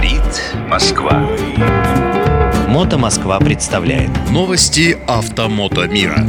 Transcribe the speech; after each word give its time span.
Говорит 0.00 0.42
Москва. 0.66 1.28
Мото 2.68 2.96
Москва 2.96 3.38
представляет 3.38 4.10
Новости 4.30 4.96
автомото 5.06 5.86
мира. 5.88 6.26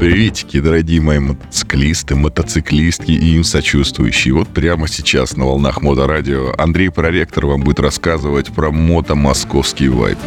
Приветики, 0.00 0.58
дорогие 0.58 1.00
мои 1.00 1.20
мотоциклисты, 1.20 2.16
мотоциклистки 2.16 3.12
и 3.12 3.36
им 3.36 3.44
сочувствующие. 3.44 4.34
Вот 4.34 4.48
прямо 4.48 4.88
сейчас 4.88 5.36
на 5.36 5.44
волнах 5.44 5.80
Моторадио 5.80 6.54
Андрей 6.58 6.90
Проректор 6.90 7.46
вам 7.46 7.60
будет 7.60 7.78
рассказывать 7.78 8.52
про 8.52 8.72
мото-московский 8.72 9.86
вайп. 9.86 10.18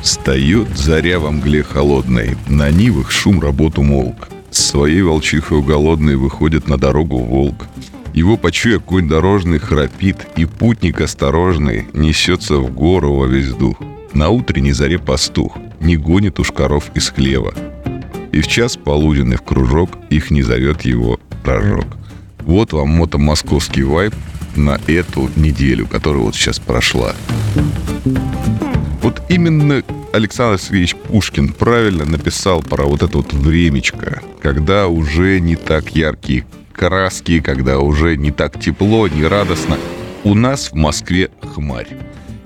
Встает 0.00 0.68
заря 0.74 1.18
во 1.18 1.32
мгле 1.32 1.62
холодной, 1.62 2.38
на 2.48 2.70
нивах 2.70 3.10
шум 3.10 3.42
работ 3.42 3.78
умолк. 3.78 4.30
С 4.50 4.64
своей 4.68 5.02
волчихой 5.02 5.60
голодной 5.60 6.16
выходит 6.16 6.66
на 6.66 6.78
дорогу 6.78 7.18
волк. 7.18 7.66
Его, 8.12 8.36
почуя, 8.36 8.78
конь 8.78 9.08
дорожный 9.08 9.58
храпит, 9.58 10.16
и 10.36 10.44
путник 10.44 11.00
осторожный 11.00 11.86
несется 11.92 12.56
в 12.56 12.72
гору 12.72 13.14
во 13.14 13.26
весь 13.26 13.52
дух. 13.52 13.76
На 14.12 14.30
утренней 14.30 14.72
заре 14.72 14.98
пастух 14.98 15.56
не 15.80 15.96
гонит 15.96 16.40
уж 16.40 16.50
коров 16.50 16.90
из 16.94 17.08
хлева. 17.08 17.54
И 18.32 18.40
в 18.40 18.48
час 18.48 18.76
полуденный 18.76 19.36
в 19.36 19.42
кружок 19.42 19.90
их 20.10 20.30
не 20.30 20.42
зовет 20.42 20.82
его 20.82 21.20
пророк. 21.44 21.86
Вот 22.40 22.72
вам 22.72 22.88
мото-московский 22.88 23.84
вайп 23.84 24.14
на 24.56 24.80
эту 24.86 25.30
неделю, 25.36 25.86
которая 25.86 26.22
вот 26.22 26.34
сейчас 26.34 26.58
прошла. 26.58 27.14
Вот 29.02 29.22
именно 29.28 29.82
Александр 30.12 30.60
Сергеевич 30.60 30.96
Пушкин 30.96 31.52
правильно 31.52 32.04
написал 32.04 32.62
про 32.62 32.84
вот 32.84 33.02
это 33.02 33.18
вот 33.18 33.32
времечко, 33.32 34.20
когда 34.42 34.88
уже 34.88 35.38
не 35.40 35.54
так 35.54 35.94
яркие 35.94 36.44
краски, 36.80 37.40
когда 37.40 37.78
уже 37.78 38.16
не 38.16 38.30
так 38.30 38.58
тепло, 38.58 39.06
не 39.06 39.26
радостно. 39.26 39.76
У 40.24 40.34
нас 40.34 40.70
в 40.72 40.74
Москве 40.74 41.28
хмарь. 41.42 41.88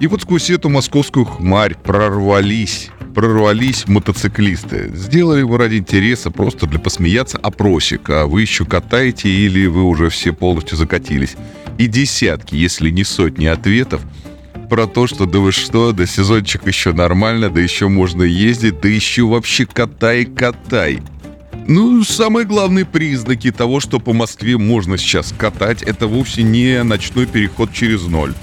И 0.01 0.09
вот 0.09 0.23
сквозь 0.23 0.51
эту 0.51 0.69
московскую 0.69 1.25
хмарь 1.25 1.77
прорвались 1.77 2.91
прорвались 3.15 3.87
мотоциклисты. 3.87 4.91
Сделали 4.93 5.39
его 5.39 5.57
ради 5.57 5.77
интереса, 5.77 6.33
просто 6.33 6.67
для 6.67 6.81
посмеяться 6.81 7.39
опросик. 7.39 8.11
А 8.11 8.27
вы 8.27 8.41
еще 8.41 8.65
катаете 8.65 9.29
или 9.29 9.67
вы 9.67 9.85
уже 9.85 10.09
все 10.09 10.33
полностью 10.33 10.77
закатились? 10.77 11.37
И 11.79 11.87
десятки, 11.87 12.57
если 12.57 12.91
не 12.91 13.05
сотни 13.05 13.47
ответов 13.47 14.01
про 14.69 14.89
то, 14.89 15.07
что 15.07 15.27
да 15.27 15.39
вы 15.39 15.53
что, 15.53 15.93
да 15.93 16.07
сезончик 16.07 16.67
еще 16.67 16.93
нормально, 16.93 17.51
да 17.51 17.61
еще 17.61 17.87
можно 17.87 18.25
ездить, 18.25 18.81
да 18.81 18.89
еще 18.89 19.23
вообще 19.23 19.65
катай-катай. 19.65 21.01
Ну, 21.67 22.05
самые 22.05 22.45
главные 22.45 22.85
признаки 22.85 23.51
того, 23.51 23.81
что 23.81 23.99
по 23.99 24.13
Москве 24.13 24.59
можно 24.59 24.99
сейчас 24.99 25.33
катать, 25.37 25.83
это 25.83 26.07
вовсе 26.07 26.43
не 26.43 26.83
ночной 26.83 27.27
переход 27.27 27.73
через 27.73 28.03
ноль. 28.03 28.35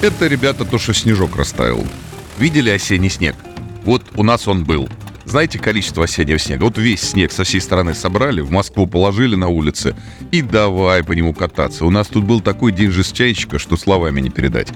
Это, 0.00 0.26
ребята, 0.26 0.64
то, 0.64 0.78
что 0.78 0.94
снежок 0.94 1.36
растаял. 1.36 1.84
Видели 2.38 2.70
осенний 2.70 3.10
снег? 3.10 3.36
Вот 3.84 4.02
у 4.16 4.22
нас 4.22 4.48
он 4.48 4.64
был. 4.64 4.88
Знаете 5.26 5.58
количество 5.58 6.04
осеннего 6.04 6.38
снега? 6.38 6.64
Вот 6.64 6.78
весь 6.78 7.02
снег 7.02 7.30
со 7.30 7.44
всей 7.44 7.60
стороны 7.60 7.94
собрали, 7.94 8.40
в 8.40 8.50
Москву 8.50 8.86
положили 8.86 9.36
на 9.36 9.48
улице 9.48 9.94
и 10.30 10.40
давай 10.40 11.04
по 11.04 11.12
нему 11.12 11.34
кататься. 11.34 11.84
У 11.84 11.90
нас 11.90 12.08
тут 12.08 12.24
был 12.24 12.40
такой 12.40 12.72
день 12.72 12.90
жестянщика, 12.90 13.58
что 13.58 13.76
словами 13.76 14.22
не 14.22 14.30
передать. 14.30 14.68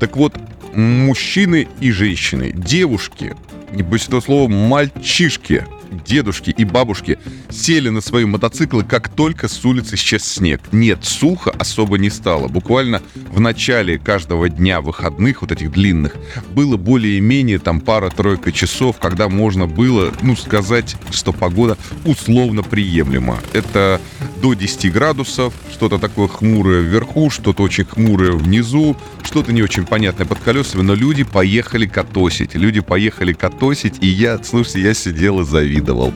Так 0.00 0.16
вот, 0.16 0.34
мужчины 0.74 1.68
и 1.80 1.92
женщины, 1.92 2.52
девушки, 2.52 3.36
не 3.72 3.82
боюсь 3.82 4.06
этого 4.06 4.20
слова, 4.20 4.48
мальчишки– 4.48 5.64
дедушки 5.90 6.50
и 6.50 6.64
бабушки 6.64 7.18
сели 7.50 7.88
на 7.88 8.00
свои 8.00 8.24
мотоциклы, 8.24 8.84
как 8.84 9.08
только 9.08 9.48
с 9.48 9.64
улицы 9.64 9.94
исчез 9.94 10.24
снег. 10.24 10.60
Нет, 10.72 11.04
сухо 11.04 11.50
особо 11.50 11.98
не 11.98 12.10
стало. 12.10 12.48
Буквально 12.48 13.02
в 13.30 13.40
начале 13.40 13.98
каждого 13.98 14.48
дня 14.48 14.80
выходных, 14.80 15.42
вот 15.42 15.52
этих 15.52 15.72
длинных, 15.72 16.16
было 16.54 16.76
более-менее 16.76 17.58
там 17.58 17.80
пара-тройка 17.80 18.52
часов, 18.52 18.98
когда 18.98 19.28
можно 19.28 19.66
было, 19.66 20.12
ну, 20.22 20.36
сказать, 20.36 20.96
что 21.10 21.32
погода 21.32 21.76
условно 22.04 22.62
приемлема. 22.62 23.38
Это 23.52 24.00
до 24.42 24.54
10 24.54 24.92
градусов, 24.92 25.54
что-то 25.72 25.98
такое 25.98 26.28
хмурое 26.28 26.80
вверху, 26.80 27.30
что-то 27.30 27.62
очень 27.62 27.84
хмурое 27.84 28.32
внизу, 28.32 28.96
что-то 29.22 29.52
не 29.52 29.62
очень 29.62 29.84
понятное 29.84 30.26
под 30.26 30.38
колесами, 30.38 30.82
но 30.82 30.94
люди 30.94 31.24
поехали 31.24 31.86
катосить. 31.86 32.54
Люди 32.54 32.80
поехали 32.80 33.32
катосить, 33.58 33.96
и 34.00 34.06
я, 34.06 34.38
слушайте, 34.42 34.80
я 34.80 34.94
сидел 34.94 35.40
и 35.40 35.44
завидовал. 35.44 36.12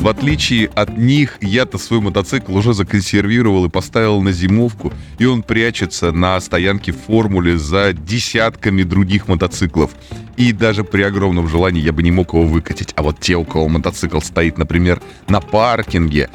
В 0.00 0.08
отличие 0.08 0.68
от 0.74 0.96
них, 0.96 1.38
я-то 1.40 1.78
свой 1.78 2.00
мотоцикл 2.00 2.56
уже 2.56 2.74
законсервировал 2.74 3.64
и 3.64 3.68
поставил 3.68 4.22
на 4.22 4.32
зимовку, 4.32 4.92
и 5.18 5.24
он 5.24 5.42
прячется 5.42 6.12
на 6.12 6.40
стоянке 6.40 6.92
в 6.92 6.96
формуле 6.96 7.58
за 7.58 7.92
десятками 7.92 8.82
других 8.82 9.28
мотоциклов. 9.28 9.90
И 10.36 10.52
даже 10.52 10.84
при 10.84 11.02
огромном 11.02 11.48
желании 11.48 11.82
я 11.82 11.92
бы 11.92 12.02
не 12.02 12.10
мог 12.10 12.34
его 12.34 12.44
выкатить. 12.44 12.92
А 12.96 13.02
вот 13.02 13.20
те, 13.20 13.36
у 13.36 13.44
кого 13.44 13.68
мотоцикл 13.68 14.20
стоит, 14.20 14.58
например, 14.58 15.00
на 15.28 15.40
паркинге, 15.40 16.28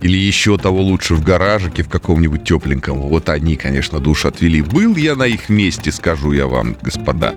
или 0.00 0.18
еще 0.18 0.58
того 0.58 0.82
лучше 0.82 1.14
в 1.14 1.24
гаражике 1.24 1.82
в 1.82 1.88
каком-нибудь 1.88 2.44
тепленьком. 2.44 3.00
Вот 3.00 3.30
они, 3.30 3.56
конечно, 3.56 4.00
душу 4.00 4.28
отвели. 4.28 4.60
Был 4.60 4.96
я 4.96 5.16
на 5.16 5.26
их 5.26 5.48
месте, 5.48 5.90
скажу 5.90 6.32
я 6.32 6.46
вам, 6.46 6.76
господа. 6.82 7.34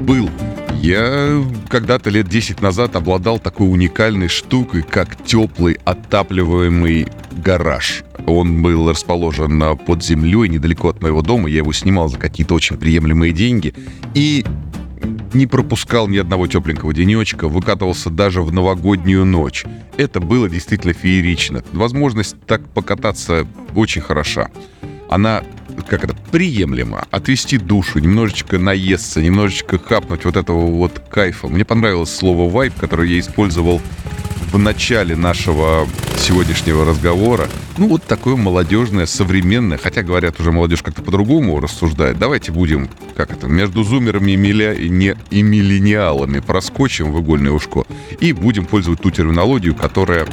Был. 0.00 0.28
Я 0.74 1.42
когда-то 1.68 2.10
лет 2.10 2.28
10 2.28 2.60
назад 2.60 2.96
обладал 2.96 3.38
такой 3.38 3.70
уникальной 3.70 4.28
штукой, 4.28 4.82
как 4.82 5.16
теплый 5.24 5.78
отапливаемый 5.84 7.08
гараж. 7.44 8.04
Он 8.26 8.62
был 8.62 8.90
расположен 8.90 9.78
под 9.78 10.04
землей, 10.04 10.48
недалеко 10.48 10.88
от 10.88 11.00
моего 11.00 11.22
дома. 11.22 11.48
Я 11.48 11.58
его 11.58 11.72
снимал 11.72 12.08
за 12.08 12.18
какие-то 12.18 12.54
очень 12.54 12.76
приемлемые 12.76 13.32
деньги. 13.32 13.74
И 14.14 14.44
не 15.32 15.46
пропускал 15.46 16.08
ни 16.08 16.18
одного 16.18 16.46
тепленького 16.46 16.94
денечка, 16.94 17.48
выкатывался 17.48 18.10
даже 18.10 18.42
в 18.42 18.52
новогоднюю 18.52 19.24
ночь. 19.24 19.64
Это 19.96 20.20
было 20.20 20.48
действительно 20.48 20.92
феерично. 20.92 21.62
Возможность 21.72 22.36
так 22.46 22.66
покататься 22.68 23.46
очень 23.74 24.02
хороша. 24.02 24.50
Она 25.08 25.42
как 25.82 26.04
это, 26.04 26.14
приемлемо. 26.30 27.06
Отвести 27.10 27.58
душу, 27.58 27.98
немножечко 27.98 28.58
наесться, 28.58 29.22
немножечко 29.22 29.78
хапнуть 29.78 30.24
вот 30.24 30.36
этого 30.36 30.66
вот 30.66 31.00
кайфа. 31.10 31.48
Мне 31.48 31.64
понравилось 31.64 32.14
слово 32.14 32.50
«вайп», 32.50 32.74
которое 32.78 33.08
я 33.08 33.20
использовал 33.20 33.80
в 34.52 34.58
начале 34.58 35.16
нашего 35.16 35.86
сегодняшнего 36.18 36.84
разговора. 36.84 37.48
Ну, 37.78 37.88
вот 37.88 38.04
такое 38.04 38.36
молодежное, 38.36 39.06
современное, 39.06 39.78
хотя, 39.78 40.02
говорят, 40.02 40.40
уже 40.40 40.50
молодежь 40.50 40.82
как-то 40.82 41.02
по-другому 41.02 41.60
рассуждает. 41.60 42.18
Давайте 42.18 42.52
будем, 42.52 42.88
как 43.16 43.30
это, 43.30 43.48
между 43.48 43.84
зумерами 43.84 44.32
и, 44.32 44.36
миля... 44.36 44.72
и, 44.72 44.88
не... 44.88 45.14
и 45.30 45.42
миллениалами 45.42 46.40
проскочим 46.40 47.12
в 47.12 47.20
игольное 47.20 47.52
ушко 47.52 47.84
и 48.18 48.32
будем 48.32 48.66
пользовать 48.66 49.00
ту 49.00 49.10
терминологию, 49.10 49.74
которая 49.74 50.26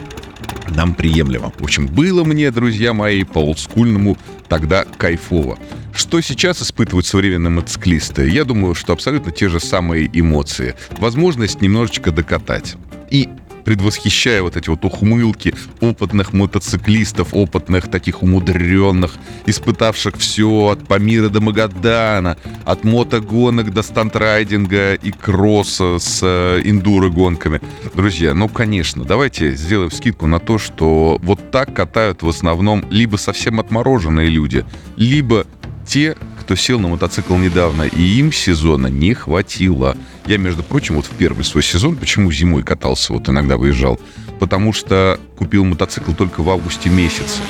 нам 0.75 0.93
приемлемо. 0.95 1.51
В 1.57 1.63
общем, 1.63 1.87
было 1.87 2.23
мне, 2.23 2.51
друзья 2.51 2.93
мои, 2.93 3.23
по 3.23 3.39
олдскульному 3.39 4.17
тогда 4.47 4.85
кайфово. 4.97 5.57
Что 5.93 6.21
сейчас 6.21 6.61
испытывают 6.61 7.05
современные 7.05 7.51
мотоциклисты? 7.51 8.29
Я 8.29 8.45
думаю, 8.45 8.75
что 8.75 8.93
абсолютно 8.93 9.31
те 9.31 9.49
же 9.49 9.59
самые 9.59 10.09
эмоции. 10.11 10.75
Возможность 10.97 11.61
немножечко 11.61 12.11
докатать. 12.11 12.75
И 13.09 13.29
предвосхищая 13.63 14.41
вот 14.41 14.57
эти 14.57 14.69
вот 14.69 14.83
ухмылки 14.85 15.53
опытных 15.79 16.33
мотоциклистов, 16.33 17.29
опытных 17.33 17.89
таких 17.89 18.23
умудренных, 18.23 19.15
испытавших 19.45 20.17
все 20.17 20.69
от 20.69 20.87
Памира 20.87 21.29
до 21.29 21.41
Магадана, 21.41 22.37
от 22.65 22.83
мотогонок 22.83 23.73
до 23.73 23.81
стандрайдинга 23.81 24.95
и 24.95 25.11
кросса 25.11 25.97
с 25.99 26.19
э, 26.21 26.61
эндуро-гонками. 26.63 27.61
Друзья, 27.93 28.33
ну, 28.33 28.49
конечно, 28.49 29.03
давайте 29.03 29.55
сделаем 29.55 29.91
скидку 29.91 30.27
на 30.27 30.39
то, 30.39 30.57
что 30.57 31.19
вот 31.21 31.51
так 31.51 31.73
катают 31.73 32.23
в 32.23 32.27
основном 32.27 32.85
либо 32.89 33.17
совсем 33.17 33.59
отмороженные 33.59 34.29
люди, 34.29 34.65
либо 34.97 35.45
те, 35.85 36.15
кто 36.43 36.55
сел 36.55 36.77
на 36.77 36.89
мотоцикл 36.89 37.35
недавно, 37.37 37.83
и 37.83 38.01
им 38.01 38.33
сезона 38.33 38.87
не 38.87 39.13
хватило. 39.13 39.95
Я, 40.25 40.37
между 40.37 40.61
прочим, 40.61 40.95
вот 40.95 41.05
в 41.05 41.11
первый 41.11 41.45
свой 41.45 41.63
сезон, 41.63 41.95
почему 41.95 42.31
зимой 42.33 42.63
катался, 42.63 43.13
вот 43.13 43.29
иногда 43.29 43.55
выезжал, 43.55 43.97
потому 44.39 44.73
что 44.73 45.19
купил 45.37 45.63
мотоцикл 45.63 46.11
только 46.11 46.43
в 46.43 46.49
августе 46.49 46.89
месяце. 46.89 47.41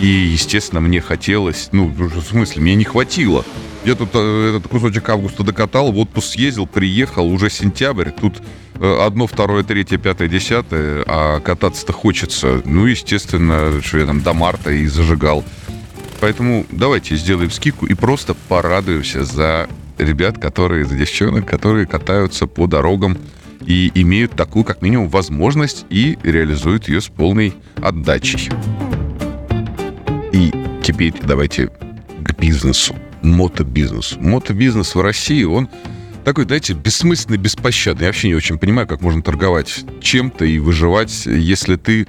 И, 0.00 0.06
естественно, 0.06 0.80
мне 0.80 1.00
хотелось, 1.00 1.70
ну, 1.72 1.86
в 1.86 2.22
смысле, 2.22 2.60
мне 2.60 2.74
не 2.74 2.84
хватило. 2.84 3.44
Я 3.84 3.94
тут 3.94 4.10
э, 4.12 4.56
этот 4.56 4.70
кусочек 4.70 5.08
августа 5.08 5.44
докатал, 5.44 5.90
в 5.90 5.98
отпуск 5.98 6.32
съездил, 6.32 6.66
приехал, 6.66 7.26
уже 7.26 7.48
сентябрь, 7.48 8.10
тут 8.10 8.42
э, 8.74 8.98
одно, 9.00 9.26
второе, 9.26 9.64
третье, 9.64 9.96
пятое, 9.96 10.28
десятое, 10.28 11.04
а 11.06 11.40
кататься-то 11.40 11.92
хочется. 11.92 12.60
Ну, 12.64 12.84
естественно, 12.84 13.80
что 13.82 13.98
я 13.98 14.06
там 14.06 14.20
до 14.20 14.34
марта 14.34 14.70
и 14.70 14.86
зажигал. 14.86 15.42
Поэтому 16.22 16.64
давайте 16.70 17.16
сделаем 17.16 17.50
скидку 17.50 17.84
и 17.86 17.94
просто 17.94 18.34
порадуемся 18.48 19.24
за 19.24 19.68
ребят, 19.98 20.38
которые, 20.38 20.84
за 20.84 20.94
девчонок, 20.94 21.46
которые 21.46 21.84
катаются 21.84 22.46
по 22.46 22.68
дорогам 22.68 23.18
и 23.66 23.90
имеют 23.96 24.30
такую, 24.36 24.64
как 24.64 24.82
минимум, 24.82 25.08
возможность 25.08 25.84
и 25.90 26.16
реализуют 26.22 26.86
ее 26.86 27.00
с 27.00 27.08
полной 27.08 27.54
отдачей. 27.82 28.50
И 30.32 30.52
теперь 30.84 31.12
давайте 31.20 31.72
к 32.22 32.38
бизнесу. 32.38 32.94
мотобизнесу. 33.22 34.20
Мотобизнес 34.20 34.94
в 34.94 35.00
России, 35.00 35.42
он 35.42 35.68
такой, 36.24 36.44
знаете, 36.44 36.74
бессмысленный, 36.74 37.38
беспощадный. 37.38 38.02
Я 38.02 38.08
вообще 38.10 38.28
не 38.28 38.36
очень 38.36 38.58
понимаю, 38.58 38.86
как 38.86 39.00
можно 39.00 39.22
торговать 39.22 39.84
чем-то 40.00 40.44
и 40.44 40.60
выживать, 40.60 41.26
если 41.26 41.74
ты 41.74 42.06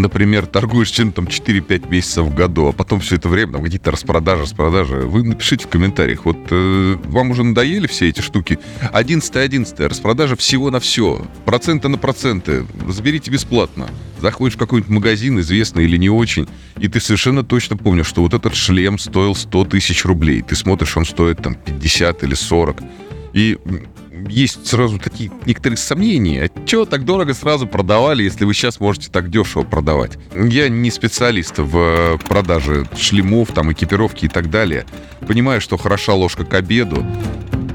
например, 0.00 0.46
торгуешь 0.46 0.90
чем-то 0.90 1.16
там 1.16 1.26
4-5 1.26 1.90
месяцев 1.90 2.26
в 2.26 2.34
году, 2.34 2.68
а 2.68 2.72
потом 2.72 3.00
все 3.00 3.16
это 3.16 3.28
время 3.28 3.54
там 3.54 3.62
какие-то 3.62 3.90
распродажи, 3.90 4.42
распродажи, 4.42 4.96
вы 4.96 5.22
напишите 5.22 5.66
в 5.66 5.68
комментариях, 5.68 6.24
вот 6.24 6.38
э, 6.50 6.96
вам 7.04 7.30
уже 7.30 7.42
надоели 7.42 7.86
все 7.86 8.08
эти 8.08 8.20
штуки? 8.20 8.58
11 8.92 9.36
11 9.36 9.80
распродажа 9.80 10.36
всего 10.36 10.70
на 10.70 10.80
все, 10.80 11.26
проценты 11.44 11.88
на 11.88 11.98
проценты, 11.98 12.66
заберите 12.88 13.30
бесплатно. 13.30 13.88
Заходишь 14.20 14.56
в 14.56 14.58
какой-нибудь 14.58 14.90
магазин, 14.90 15.38
известный 15.40 15.84
или 15.84 15.98
не 15.98 16.08
очень, 16.08 16.48
и 16.78 16.88
ты 16.88 17.00
совершенно 17.00 17.42
точно 17.42 17.76
помнишь, 17.76 18.06
что 18.06 18.22
вот 18.22 18.32
этот 18.32 18.54
шлем 18.54 18.98
стоил 18.98 19.34
100 19.34 19.64
тысяч 19.66 20.04
рублей. 20.04 20.42
Ты 20.42 20.56
смотришь, 20.56 20.96
он 20.96 21.04
стоит 21.04 21.42
там 21.42 21.54
50 21.54 22.22
или 22.22 22.34
40. 22.34 22.82
И 23.34 23.58
есть 24.28 24.66
сразу 24.66 24.98
такие 24.98 25.30
некоторые 25.44 25.76
сомнения. 25.76 26.50
Чего 26.64 26.84
так 26.84 27.04
дорого 27.04 27.34
сразу 27.34 27.66
продавали, 27.66 28.22
если 28.22 28.44
вы 28.44 28.54
сейчас 28.54 28.80
можете 28.80 29.10
так 29.10 29.30
дешево 29.30 29.62
продавать? 29.62 30.18
Я 30.34 30.68
не 30.68 30.90
специалист 30.90 31.58
в 31.58 31.76
э, 31.76 32.18
продаже 32.28 32.86
шлемов, 32.96 33.52
там, 33.52 33.72
экипировки 33.72 34.26
и 34.26 34.28
так 34.28 34.50
далее. 34.50 34.86
Понимаю, 35.26 35.60
что 35.60 35.76
хороша 35.76 36.14
ложка 36.14 36.44
к 36.44 36.54
обеду, 36.54 37.04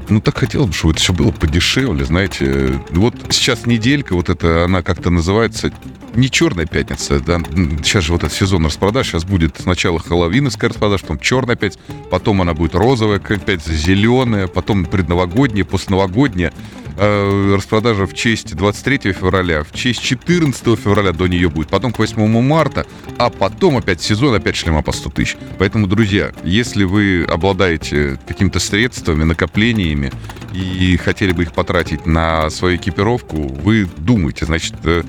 ну, 0.08 0.20
так 0.20 0.36
хотелось 0.36 0.68
бы, 0.68 0.74
чтобы 0.74 0.92
это 0.92 1.00
все 1.00 1.12
было 1.12 1.30
подешевле, 1.30 2.04
знаете. 2.04 2.78
Вот 2.90 3.14
сейчас 3.30 3.66
неделька, 3.66 4.14
вот 4.14 4.28
это, 4.28 4.64
она 4.64 4.82
как-то 4.82 5.10
называется 5.10 5.72
не 6.14 6.30
черная 6.30 6.66
пятница, 6.66 7.20
да, 7.20 7.40
сейчас 7.82 8.04
же 8.04 8.12
вот 8.12 8.24
этот 8.24 8.36
сезон 8.36 8.66
распродаж, 8.66 9.06
сейчас 9.06 9.24
будет 9.24 9.56
сначала 9.60 9.98
хэллоуиновская 9.98 10.70
распродажа, 10.70 11.02
потом 11.02 11.18
черная 11.18 11.54
опять, 11.54 11.78
потом 12.10 12.42
она 12.42 12.54
будет 12.54 12.74
розовая 12.74 13.18
опять, 13.18 13.64
зеленая, 13.64 14.46
потом 14.46 14.84
предновогодняя, 14.84 15.64
постновогодняя. 15.64 16.52
Э, 16.96 17.54
распродажа 17.56 18.06
в 18.06 18.14
честь 18.14 18.54
23 18.54 19.12
февраля, 19.12 19.64
в 19.64 19.72
честь 19.72 20.02
14 20.02 20.78
февраля 20.78 21.12
до 21.12 21.26
нее 21.26 21.48
будет, 21.48 21.68
потом 21.68 21.92
к 21.92 21.98
8 21.98 22.42
марта, 22.42 22.86
а 23.18 23.30
потом 23.30 23.78
опять 23.78 24.02
сезон, 24.02 24.34
опять 24.34 24.56
шлема 24.56 24.82
по 24.82 24.92
100 24.92 25.10
тысяч. 25.10 25.36
Поэтому, 25.58 25.86
друзья, 25.86 26.32
если 26.44 26.84
вы 26.84 27.24
обладаете 27.24 28.18
какими-то 28.28 28.60
средствами, 28.60 29.24
накоплениями 29.24 30.12
и 30.52 30.98
хотели 30.98 31.32
бы 31.32 31.44
их 31.44 31.54
потратить 31.54 32.04
на 32.04 32.50
свою 32.50 32.76
экипировку, 32.76 33.36
вы 33.36 33.88
думайте, 33.96 34.44
значит, 34.44 34.74
э, 34.84 35.02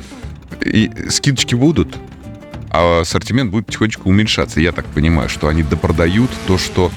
и 0.63 0.92
скидочки 1.10 1.56
будут, 1.56 1.98
а 2.69 3.01
ассортимент 3.01 3.51
будет 3.51 3.68
потихонечку 3.68 4.10
уменьшаться. 4.10 4.60
Я 4.60 4.71
так 4.71 4.86
понимаю, 4.86 5.30
что 5.30 5.48
они 5.48 5.63
допродают 5.63 6.31
то, 6.48 6.57
что 6.57 6.92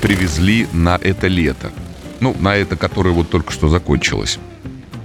привезли 0.00 0.66
на 0.72 0.98
это 1.00 1.26
лето. 1.26 1.70
Ну, 2.20 2.34
на 2.40 2.56
это, 2.56 2.76
которое 2.76 3.10
вот 3.10 3.28
только 3.28 3.52
что 3.52 3.68
закончилось. 3.68 4.38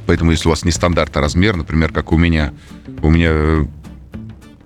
Поэтому, 0.05 0.31
если 0.31 0.47
у 0.47 0.51
вас 0.51 0.63
не 0.63 0.71
стандартный 0.71 1.21
размер, 1.21 1.55
например, 1.55 1.91
как 1.91 2.11
у 2.11 2.17
меня, 2.17 2.53
у 3.01 3.09
меня 3.09 3.67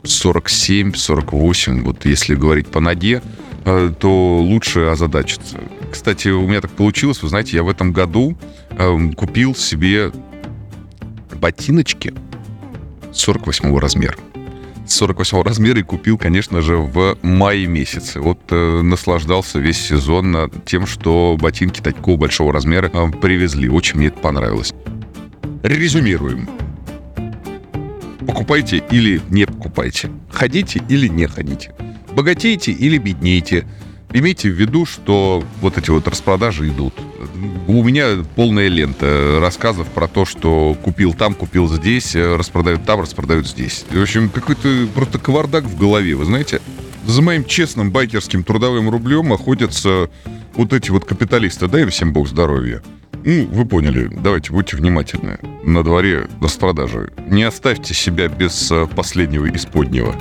47, 0.03 0.93
48, 0.93 1.83
вот 1.83 2.05
если 2.05 2.35
говорить 2.35 2.67
по 2.67 2.79
ноге, 2.79 3.21
э, 3.65 3.91
то 3.99 4.39
лучше 4.39 4.81
озадачиться. 4.81 5.59
Кстати, 5.91 6.29
у 6.29 6.47
меня 6.47 6.61
так 6.61 6.71
получилось, 6.71 7.21
вы 7.21 7.29
знаете, 7.29 7.57
я 7.57 7.63
в 7.63 7.69
этом 7.69 7.91
году 7.91 8.37
э, 8.71 9.11
купил 9.15 9.55
себе 9.55 10.11
ботиночки 11.33 12.13
48 13.13 13.77
размера. 13.77 14.15
48 14.85 15.41
размера 15.43 15.79
и 15.79 15.83
купил, 15.83 16.17
конечно 16.17 16.61
же, 16.61 16.77
в 16.77 17.17
мае 17.21 17.67
месяце. 17.67 18.19
Вот 18.19 18.39
э, 18.49 18.81
наслаждался 18.81 19.59
весь 19.59 19.79
сезон 19.79 20.51
тем, 20.65 20.85
что 20.85 21.37
ботинки 21.39 21.79
такого 21.79 22.17
большого 22.17 22.51
размера 22.51 22.91
э, 22.93 23.11
привезли. 23.21 23.69
Очень 23.69 23.99
мне 23.99 24.07
это 24.07 24.19
понравилось. 24.19 24.73
Резюмируем. 25.63 26.49
Покупайте 28.27 28.83
или 28.91 29.21
не 29.29 29.45
покупайте. 29.45 30.09
Ходите 30.31 30.81
или 30.89 31.07
не 31.07 31.27
ходите. 31.27 31.73
Богатейте 32.13 32.71
или 32.71 32.97
беднейте. 32.97 33.65
Имейте 34.11 34.49
в 34.49 34.53
виду, 34.53 34.85
что 34.85 35.43
вот 35.61 35.77
эти 35.77 35.89
вот 35.89 36.07
распродажи 36.07 36.67
идут. 36.67 36.93
У 37.67 37.83
меня 37.83 38.23
полная 38.35 38.67
лента 38.67 39.39
рассказов 39.39 39.87
про 39.87 40.07
то, 40.07 40.25
что 40.25 40.75
купил 40.81 41.13
там, 41.13 41.33
купил 41.33 41.67
здесь, 41.67 42.15
распродают 42.15 42.85
там, 42.85 43.01
распродают 43.01 43.47
здесь. 43.47 43.85
В 43.89 44.01
общем, 44.01 44.29
какой-то 44.29 44.87
просто 44.93 45.19
кавардак 45.19 45.65
в 45.65 45.77
голове, 45.77 46.15
вы 46.15 46.25
знаете? 46.25 46.61
За 47.05 47.21
моим 47.21 47.43
честным 47.43 47.91
байкерским 47.91 48.43
трудовым 48.43 48.89
рублем 48.89 49.33
охотятся 49.33 50.09
вот 50.55 50.71
эти 50.71 50.89
вот 50.89 51.05
капиталисты. 51.05 51.67
Дай 51.67 51.85
всем 51.87 52.13
бог 52.13 52.27
здоровья. 52.27 52.81
Ну, 53.25 53.47
вы 53.47 53.65
поняли. 53.65 54.09
Давайте, 54.11 54.51
будьте 54.51 54.75
внимательны. 54.77 55.39
На 55.63 55.83
дворе 55.83 56.27
распродажи. 56.41 57.11
Не 57.27 57.43
оставьте 57.43 57.93
себя 57.93 58.27
без 58.27 58.71
э, 58.71 58.85
последнего 58.87 59.49
исподнего. 59.49 60.15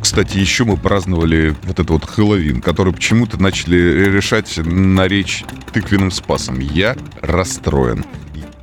Кстати, 0.00 0.38
еще 0.38 0.64
мы 0.64 0.76
праздновали 0.76 1.54
вот 1.62 1.78
этот 1.78 1.90
вот 1.90 2.04
Хэллоуин, 2.04 2.62
который 2.62 2.92
почему-то 2.92 3.40
начали 3.40 4.10
решать 4.10 4.58
наречь 4.58 5.44
тыквенным 5.72 6.10
спасом. 6.10 6.58
Я 6.58 6.96
расстроен. 7.20 8.04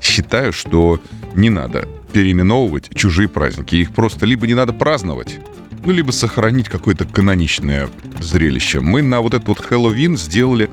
Считаю, 0.02 0.52
что 0.52 1.00
не 1.36 1.50
надо 1.50 1.88
переименовывать 2.12 2.90
чужие 2.96 3.30
праздники. 3.30 3.76
Их 3.76 3.94
просто 3.94 4.26
либо 4.26 4.48
не 4.48 4.56
надо 4.56 4.74
праздновать, 4.74 5.40
ну, 5.86 5.92
либо 5.92 6.12
сохранить 6.12 6.68
какое-то 6.70 7.06
каноничное 7.06 7.90
зрелище. 8.20 8.80
Мы 8.80 9.02
на 9.02 9.22
вот 9.22 9.34
этот 9.34 9.48
вот 9.48 9.60
Хэллоуин 9.60 10.18
сделали 10.18 10.70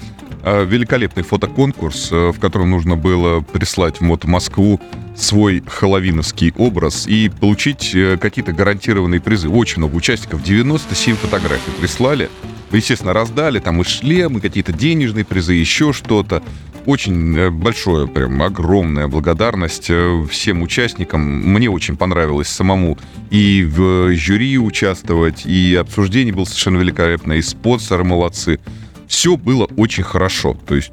великолепный 0.64 1.22
фотоконкурс, 1.22 2.08
э, 2.12 2.32
в 2.32 2.38
котором 2.38 2.70
нужно 2.70 2.96
было 2.96 3.40
прислать 3.40 3.98
в 3.98 4.00
Мото 4.02 4.28
Москву 4.28 4.80
свой 5.16 5.62
хэллоуиновский 5.66 6.52
образ 6.56 7.06
и 7.06 7.28
получить 7.28 7.94
э, 7.94 8.18
какие-то 8.18 8.52
гарантированные 8.52 9.20
призы. 9.20 9.48
Очень 9.48 9.78
много 9.78 9.96
участников, 9.96 10.42
97 10.42 11.16
фотографий 11.16 11.70
прислали. 11.80 12.28
Естественно, 12.72 13.12
раздали 13.12 13.60
там 13.60 13.80
и 13.80 13.84
шлемы, 13.84 14.40
какие-то 14.40 14.72
денежные 14.72 15.24
призы, 15.24 15.54
еще 15.54 15.92
что-то. 15.92 16.42
Очень 16.86 17.36
э, 17.38 17.50
большое, 17.50 18.08
прям 18.08 18.42
огромная 18.42 19.08
благодарность 19.08 19.86
э, 19.88 20.26
всем 20.30 20.62
участникам. 20.62 21.22
Мне 21.22 21.70
очень 21.70 21.96
понравилось 21.96 22.48
самому 22.48 22.98
и 23.30 23.64
в 23.64 24.14
жюри 24.14 24.58
участвовать, 24.58 25.46
и 25.46 25.74
обсуждение 25.76 26.34
было 26.34 26.44
совершенно 26.44 26.78
великолепное, 26.78 27.38
и 27.38 27.42
спонсоры 27.42 28.04
молодцы. 28.04 28.58
Все 29.06 29.36
было 29.36 29.68
очень 29.76 30.04
хорошо. 30.04 30.56
То 30.66 30.74
есть 30.74 30.92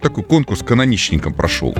такой 0.00 0.24
конкурс 0.24 0.62
каноничником 0.62 1.34
прошел 1.34 1.74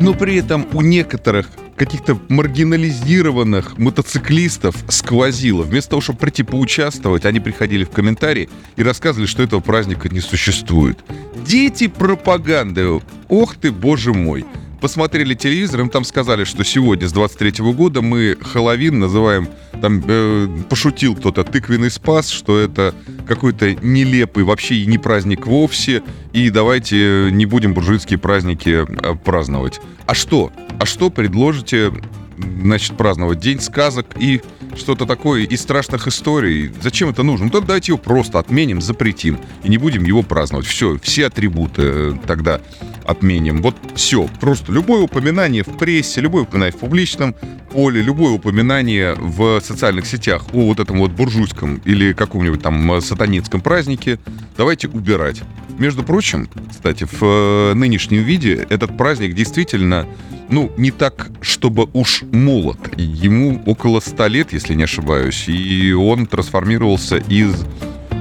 но 0.00 0.12
при 0.12 0.36
этом 0.36 0.66
у 0.72 0.82
некоторых 0.82 1.48
каких-то 1.76 2.18
маргинализированных 2.28 3.78
мотоциклистов 3.78 4.76
сквозило. 4.88 5.62
Вместо 5.62 5.90
того, 5.90 6.02
чтобы 6.02 6.18
прийти 6.18 6.42
поучаствовать, 6.42 7.24
они 7.24 7.40
приходили 7.40 7.84
в 7.84 7.90
комментарии 7.90 8.48
и 8.76 8.82
рассказывали, 8.82 9.26
что 9.26 9.42
этого 9.42 9.60
праздника 9.60 10.08
не 10.08 10.20
существует. 10.20 10.98
Дети 11.46 11.88
пропаганды. 11.88 13.00
Ох 13.28 13.56
ты, 13.56 13.72
боже 13.72 14.12
мой 14.12 14.44
посмотрели 14.84 15.32
телевизор, 15.32 15.80
им 15.80 15.88
там 15.88 16.04
сказали, 16.04 16.44
что 16.44 16.62
сегодня, 16.62 17.08
с 17.08 17.12
23 17.14 17.62
-го 17.62 17.72
года, 17.72 18.02
мы 18.02 18.36
Хэллоуин 18.38 18.98
называем, 18.98 19.48
там 19.80 20.04
э, 20.06 20.46
пошутил 20.68 21.16
кто-то, 21.16 21.42
тыквенный 21.42 21.90
спас, 21.90 22.28
что 22.28 22.58
это 22.58 22.94
какой-то 23.26 23.76
нелепый 23.76 24.44
вообще 24.44 24.74
и 24.74 24.84
не 24.84 24.98
праздник 24.98 25.46
вовсе, 25.46 26.02
и 26.34 26.50
давайте 26.50 27.30
не 27.32 27.46
будем 27.46 27.72
буржуйские 27.72 28.18
праздники 28.18 28.84
э, 28.86 29.14
праздновать. 29.24 29.80
А 30.04 30.12
что? 30.12 30.52
А 30.78 30.84
что 30.84 31.08
предложите 31.08 31.90
значит, 32.36 32.94
праздновать 32.98 33.40
День 33.40 33.60
сказок 33.60 34.06
и 34.18 34.42
что-то 34.76 35.06
такое 35.06 35.44
из 35.44 35.62
страшных 35.62 36.06
историй. 36.08 36.72
Зачем 36.82 37.08
это 37.08 37.22
нужно? 37.22 37.46
Ну, 37.46 37.50
тогда 37.50 37.68
давайте 37.68 37.92
его 37.92 37.98
просто 37.98 38.38
отменим, 38.38 38.80
запретим 38.80 39.38
и 39.62 39.68
не 39.68 39.78
будем 39.78 40.04
его 40.04 40.22
праздновать. 40.22 40.66
Все, 40.66 40.98
все 41.02 41.26
атрибуты 41.26 41.82
э, 41.82 42.12
тогда 42.26 42.60
отменим. 43.06 43.62
Вот 43.62 43.76
все. 43.94 44.28
Просто 44.40 44.72
любое 44.72 45.02
упоминание 45.02 45.62
в 45.62 45.76
прессе, 45.76 46.20
любое 46.20 46.42
упоминание 46.42 46.72
в 46.76 46.80
публичном 46.80 47.34
поле, 47.72 48.02
любое 48.02 48.32
упоминание 48.32 49.14
в 49.14 49.60
социальных 49.60 50.06
сетях 50.06 50.46
о 50.52 50.66
вот 50.66 50.80
этом 50.80 50.98
вот 50.98 51.10
буржуйском 51.10 51.80
или 51.84 52.12
каком-нибудь 52.12 52.62
там 52.62 52.92
э, 52.92 53.00
сатанинском 53.00 53.60
празднике 53.60 54.18
давайте 54.56 54.88
убирать. 54.88 55.42
Между 55.78 56.04
прочим, 56.04 56.48
кстати, 56.70 57.04
в 57.04 57.22
э, 57.22 57.74
нынешнем 57.74 58.22
виде 58.22 58.66
этот 58.70 58.96
праздник 58.96 59.34
действительно 59.34 60.06
ну, 60.48 60.70
не 60.76 60.90
так, 60.90 61.30
чтобы 61.40 61.88
уж 61.92 62.22
молод. 62.30 62.78
Ему 62.96 63.62
около 63.66 64.00
ста 64.00 64.28
лет, 64.28 64.52
если 64.52 64.74
не 64.74 64.84
ошибаюсь, 64.84 65.48
и 65.48 65.92
он 65.92 66.26
трансформировался 66.26 67.16
из 67.16 67.64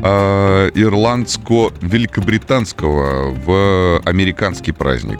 э, 0.03 0.69
ирландско-великобританского 0.75 3.31
в 3.31 4.01
американский 4.05 4.74
праздник. 4.74 5.19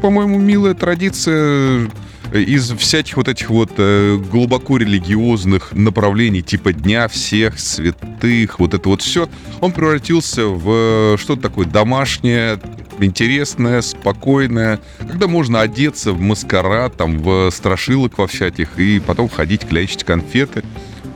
По-моему, 0.00 0.38
милая 0.38 0.74
традиция 0.74 1.90
из 2.32 2.70
всяких 2.70 3.16
вот 3.16 3.28
этих 3.28 3.50
вот 3.50 3.72
э, 3.76 4.16
глубоко 4.30 4.76
религиозных 4.76 5.72
направлений, 5.72 6.42
типа 6.42 6.72
Дня 6.72 7.08
всех 7.08 7.58
святых, 7.58 8.60
вот 8.60 8.74
это 8.74 8.88
вот 8.88 9.02
все, 9.02 9.28
он 9.60 9.72
превратился 9.72 10.46
в 10.46 11.18
что-то 11.18 11.42
такое 11.42 11.66
домашнее, 11.66 12.60
интересное, 13.00 13.82
спокойное, 13.82 14.78
когда 14.98 15.26
можно 15.26 15.60
одеться 15.60 16.12
в 16.12 16.20
маскарад, 16.20 16.96
там, 16.96 17.18
в 17.18 17.50
страшилок 17.50 18.16
во 18.18 18.28
всяких, 18.28 18.78
и 18.78 19.00
потом 19.00 19.28
ходить 19.28 19.66
клячить 19.66 20.04
конфеты. 20.04 20.62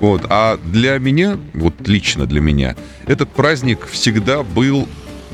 Вот. 0.04 0.26
А 0.28 0.58
для 0.58 0.98
меня, 0.98 1.38
вот 1.54 1.88
лично 1.88 2.26
для 2.26 2.42
меня, 2.42 2.76
этот 3.06 3.30
праздник 3.30 3.86
всегда 3.86 4.42
был 4.42 4.86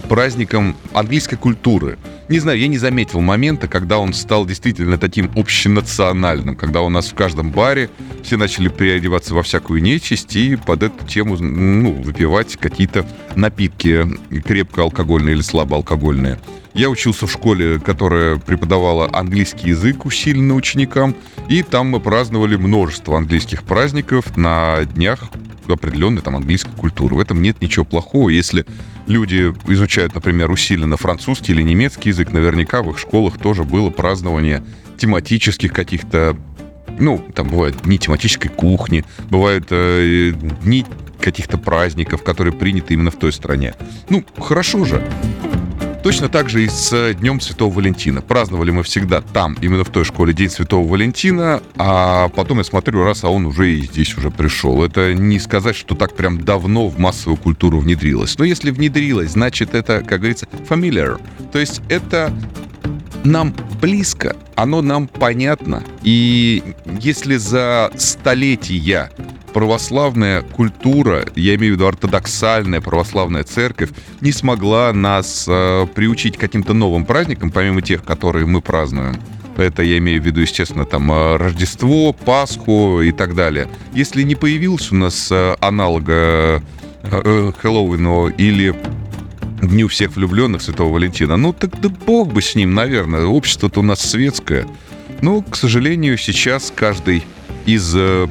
праздником 0.03 0.77
английской 0.93 1.37
культуры. 1.37 1.99
Не 2.29 2.39
знаю, 2.39 2.59
я 2.59 2.69
не 2.69 2.79
заметил 2.79 3.21
момента, 3.21 3.69
когда 3.69 3.99
он 3.99 4.13
стал 4.13 4.47
действительно 4.47 4.99
таким 4.99 5.31
общенациональным, 5.35 6.57
когда 6.57 6.83
у 6.83 6.89
нас 6.89 7.09
в 7.09 7.15
каждом 7.15 7.51
баре 7.51 7.91
все 8.23 8.37
начали 8.37 8.69
переодеваться 8.69 9.35
во 9.35 9.43
всякую 9.43 9.83
нечисть 9.83 10.37
и 10.37 10.57
под 10.57 10.85
эту 10.85 11.07
тему 11.07 11.37
ну, 11.37 11.93
выпивать 11.93 12.57
какие-то 12.57 13.07
напитки 13.35 14.07
крепкоалкогольные 14.45 15.35
или 15.35 15.43
слабоалкогольные. 15.43 16.39
Я 16.73 16.89
учился 16.89 17.27
в 17.27 17.33
школе, 17.33 17.81
которая 17.81 18.37
преподавала 18.37 19.11
английский 19.13 19.71
язык 19.71 20.05
усиленно 20.05 20.55
ученикам, 20.55 21.17
и 21.49 21.65
там 21.65 21.89
мы 21.89 21.99
праздновали 21.99 22.55
множество 22.55 23.17
английских 23.17 23.65
праздников 23.65 24.37
на 24.37 24.85
днях 24.85 25.31
определенной 25.73 26.23
там 26.23 26.37
английской 26.37 26.75
культуры. 26.77 27.17
В 27.17 27.21
этом 27.21 27.43
нет 27.43 27.61
ничего 27.61 27.85
плохого. 27.85 28.29
Если 28.29 28.67
люди 29.11 29.53
изучают, 29.67 30.15
например, 30.15 30.51
усиленно 30.51 30.97
французский 30.97 31.53
или 31.53 31.63
немецкий 31.63 32.11
язык, 32.11 32.33
наверняка 32.33 32.83
в 32.83 32.91
их 32.91 32.99
школах 32.99 33.39
тоже 33.39 33.65
было 33.65 33.91
празднование 33.91 34.63
тематических 34.97 35.73
каких-то 35.73 36.37
ну, 36.99 37.25
там 37.35 37.49
бывают 37.49 37.83
дни 37.83 37.99
тематической 37.99 38.51
кухни, 38.51 39.05
бывают 39.31 39.67
э, 39.71 40.33
дни 40.63 40.85
каких-то 41.21 41.59
праздников, 41.59 42.23
которые 42.23 42.53
приняты 42.53 42.95
именно 42.95 43.11
в 43.11 43.17
той 43.17 43.33
стране. 43.33 43.75
Ну, 44.09 44.25
хорошо 44.39 44.85
же. 44.85 45.03
Точно 46.03 46.31
так 46.31 46.49
же 46.49 46.65
и 46.65 46.69
с 46.69 47.15
Днем 47.15 47.41
Святого 47.43 47.75
Валентина. 47.75 48.23
Праздновали 48.23 48.71
мы 48.71 48.83
всегда 48.83 49.21
там, 49.21 49.57
именно 49.61 49.85
в 49.85 49.91
той 49.91 50.05
школе, 50.05 50.33
День 50.33 50.49
Святого 50.49 50.89
Валентина, 50.89 51.63
а 51.77 52.31
потом 52.31 52.59
я 52.59 52.65
смотрю, 52.65 53.05
раз, 53.05 53.23
а 53.23 53.29
он 53.29 53.45
уже 53.45 53.71
и 53.71 53.83
здесь 53.83 54.17
уже 54.17 54.31
пришел. 54.31 54.83
Это 54.83 55.13
не 55.13 55.39
сказать, 55.39 55.77
что 55.77 55.95
так 55.95 56.17
прям 56.17 56.43
давно 56.43 56.89
в 56.89 56.99
массовую 56.99 57.37
культуру 57.37 57.81
внедрилось. 57.81 58.39
Но 58.39 58.45
если 58.45 58.71
внедрилось, 58.71 59.33
значит 59.33 59.75
это, 59.75 60.01
как 60.01 60.21
говорится, 60.21 60.49
familiar. 60.69 61.21
То 61.53 61.59
есть 61.59 61.83
это 61.91 62.33
нам 63.25 63.55
близко, 63.81 64.37
оно 64.55 64.83
нам 64.83 65.09
понятно. 65.09 65.83
И 66.03 66.63
если 67.01 67.37
за 67.37 67.91
столетия 67.97 69.11
православная 69.53 70.43
культура, 70.43 71.25
я 71.35 71.55
имею 71.57 71.75
в 71.75 71.77
виду 71.77 71.87
ортодоксальная 71.87 72.81
православная 72.81 73.43
церковь, 73.45 73.91
не 74.21 74.33
смогла 74.33 74.93
нас 74.93 75.47
э, 75.49 75.87
приучить 75.95 76.37
к 76.37 76.41
каким-то 76.41 76.73
новым 76.73 77.05
праздникам, 77.05 77.51
помимо 77.51 77.83
тех, 77.83 78.05
которые 78.05 78.47
мы 78.47 78.61
празднуем. 78.61 79.17
Это 79.57 79.83
я 79.83 79.99
имею 79.99 80.23
в 80.23 80.25
виду, 80.25 80.41
естественно, 80.41 80.85
там 80.85 81.11
э, 81.11 81.37
Рождество, 81.37 82.13
Пасху 82.13 83.03
и 83.03 83.13
так 83.13 83.35
далее. 83.35 83.69
Если 83.93 84.23
не 84.23 84.35
появился 84.35 84.95
у 84.95 84.99
нас 84.99 85.29
э, 85.31 85.57
аналога 85.61 86.63
э, 87.03 87.53
Хэллоуину 87.59 88.29
или 88.29 88.75
Дню 89.63 89.89
всех 89.89 90.17
влюбленных 90.17 90.63
Святого 90.63 90.95
Валентина, 90.95 91.37
ну 91.37 91.53
так 91.53 91.79
да 91.81 91.89
бог 91.89 92.33
бы 92.33 92.41
с 92.41 92.55
ним, 92.55 92.75
наверное. 92.75 93.27
Общество-то 93.27 93.81
у 93.81 93.83
нас 93.83 94.01
светское. 94.01 94.67
Но, 95.21 95.43
к 95.43 95.55
сожалению, 95.57 96.17
сейчас 96.17 96.73
каждый 96.75 97.25
из 97.67 97.93
э, 97.95 98.27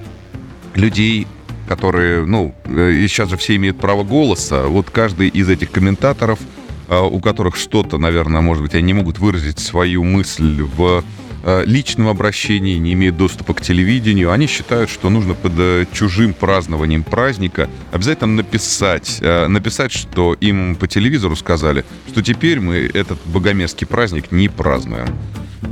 людей, 0.73 1.27
которые, 1.67 2.25
ну, 2.25 2.55
э, 2.65 3.05
сейчас 3.07 3.29
же 3.29 3.37
все 3.37 3.55
имеют 3.57 3.79
право 3.79 4.03
голоса. 4.03 4.65
Вот 4.67 4.89
каждый 4.89 5.27
из 5.27 5.49
этих 5.49 5.71
комментаторов, 5.71 6.39
э, 6.87 6.99
у 6.99 7.19
которых 7.19 7.57
что-то, 7.57 7.99
наверное, 7.99 8.41
может 8.41 8.63
быть, 8.63 8.73
они 8.73 8.87
не 8.87 8.93
могут 8.93 9.19
выразить 9.19 9.59
свою 9.59 10.03
мысль 10.03 10.63
в 10.63 11.03
э, 11.43 11.63
личном 11.65 12.07
обращении, 12.07 12.77
не 12.77 12.93
имеют 12.93 13.17
доступа 13.17 13.53
к 13.53 13.61
телевидению, 13.61 14.31
они 14.31 14.47
считают, 14.47 14.89
что 14.89 15.09
нужно 15.09 15.33
под 15.33 15.91
чужим 15.93 16.33
празднованием 16.33 17.03
праздника 17.03 17.69
обязательно 17.91 18.35
написать, 18.35 19.19
написать, 19.21 19.91
что 19.91 20.33
им 20.33 20.75
по 20.75 20.87
телевизору 20.87 21.35
сказали, 21.35 21.85
что 22.07 22.21
теперь 22.21 22.59
мы 22.59 22.89
этот 22.93 23.19
богомерзкий 23.25 23.87
праздник 23.87 24.31
не 24.31 24.49
празднуем. 24.49 25.07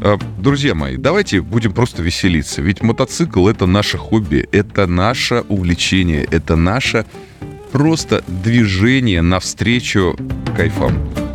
Э, 0.01 0.17
друзья 0.37 0.75
мои, 0.75 0.97
давайте 0.97 1.41
будем 1.41 1.73
просто 1.73 2.03
веселиться. 2.03 2.61
Ведь 2.61 2.81
мотоцикл— 2.81 3.47
это 3.49 3.65
наше 3.65 3.97
хобби, 3.97 4.47
это 4.51 4.87
наше 4.87 5.43
увлечение, 5.47 6.27
это 6.29 6.55
наше 6.55 7.05
просто 7.71 8.23
движение 8.27 9.21
навстречу 9.21 10.17
кайфам. 10.55 11.26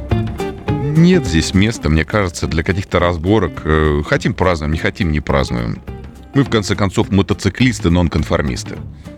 Нет 0.97 1.27
здесь 1.27 1.55
места, 1.55 1.89
мне 1.89 2.05
кажется, 2.05 2.47
для 2.47 2.63
каких-то 2.63 2.99
разборок. 2.99 3.63
Э, 3.65 4.03
хотим 4.07 4.35
празднуем, 4.35 4.73
не 4.73 4.79
хотим, 4.79 5.11
не 5.11 5.21
празднуем. 5.21 5.81
Мы, 6.35 6.45
в 6.45 6.51
конце 6.51 6.77
концов, 6.77 7.11
мотоциклисты, 7.11 7.91
нонконформисты. 7.91 8.77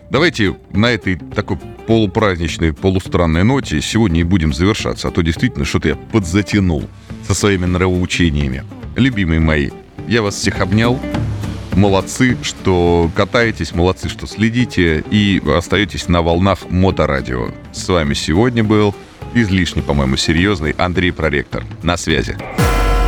Давайте 0.09 0.55
на 0.71 0.87
этой 0.91 1.17
такой 1.17 1.57
полупраздничной, 1.87 2.71
полустранной 2.73 3.43
ноте 3.43 3.81
сегодня 3.81 4.21
и 4.21 4.23
будем 4.23 4.53
завершаться, 4.53 5.09
а 5.09 5.11
то 5.11 5.21
действительно 5.21 5.65
что-то 5.65 5.89
я 5.89 5.95
подзатянул 5.95 6.85
со 7.27 7.33
своими 7.33 7.65
нравоучениями 7.65 8.63
любимые 8.95 9.39
мои, 9.39 9.69
я 10.07 10.21
вас 10.21 10.35
всех 10.35 10.61
обнял. 10.61 10.99
Молодцы, 11.73 12.37
что 12.41 13.11
катаетесь, 13.15 13.73
молодцы, 13.73 14.07
что 14.07 14.27
следите 14.27 15.03
и 15.11 15.41
остаетесь 15.45 16.07
на 16.07 16.21
волнах 16.21 16.69
моторадио. 16.69 17.49
С 17.73 17.89
вами 17.89 18.13
сегодня 18.13 18.63
был 18.63 18.95
излишне, 19.35 19.81
по-моему, 19.81 20.17
серьезный 20.17 20.71
Андрей 20.77 21.11
Проректор. 21.11 21.63
На 21.83 21.97
связи. 21.97 22.37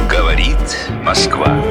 Говорит 0.10 0.90
Москва. 1.04 1.64